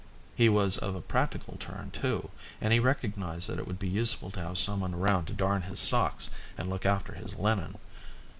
He 0.33 0.49
was 0.49 0.79
of 0.79 0.95
a 0.95 0.99
practical 1.01 1.57
turn 1.59 1.91
too, 1.91 2.31
and 2.59 2.73
he 2.73 2.79
recognised 2.79 3.47
that 3.47 3.59
it 3.59 3.67
would 3.67 3.77
be 3.77 3.87
useful 3.87 4.31
to 4.31 4.39
have 4.41 4.57
someone 4.57 4.95
around 4.95 5.27
to 5.27 5.33
darn 5.33 5.61
his 5.61 5.79
socks 5.79 6.31
and 6.57 6.71
look 6.71 6.87
after 6.87 7.13
his 7.13 7.35
linen. 7.35 7.77